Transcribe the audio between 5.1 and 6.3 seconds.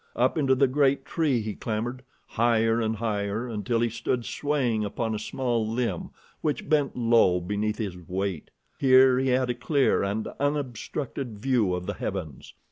a small limb